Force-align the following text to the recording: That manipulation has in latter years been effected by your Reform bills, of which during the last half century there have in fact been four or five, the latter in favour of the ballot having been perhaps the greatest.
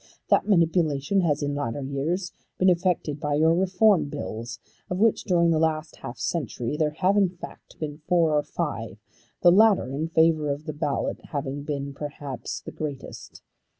That 0.29 0.47
manipulation 0.47 1.21
has 1.21 1.43
in 1.43 1.53
latter 1.53 1.83
years 1.83 2.33
been 2.57 2.71
effected 2.71 3.19
by 3.19 3.35
your 3.35 3.53
Reform 3.53 4.05
bills, 4.09 4.57
of 4.89 4.97
which 4.97 5.25
during 5.25 5.51
the 5.51 5.59
last 5.59 5.97
half 5.97 6.17
century 6.17 6.75
there 6.75 6.89
have 6.97 7.15
in 7.17 7.29
fact 7.29 7.77
been 7.77 8.01
four 8.07 8.33
or 8.35 8.41
five, 8.41 8.97
the 9.43 9.51
latter 9.51 9.93
in 9.93 10.07
favour 10.07 10.49
of 10.49 10.65
the 10.65 10.73
ballot 10.73 11.25
having 11.25 11.61
been 11.61 11.93
perhaps 11.93 12.59
the 12.61 12.71
greatest. 12.71 13.43